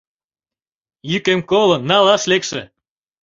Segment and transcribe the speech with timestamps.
[1.11, 2.61] Йӱкем колын, налаш лекше